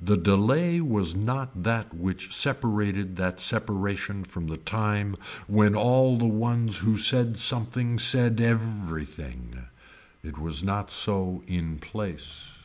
[0.00, 5.14] The delay was not that which separated that separation from the time
[5.46, 9.66] when all the ones who said something said every thing.
[10.24, 12.64] It was not so in place.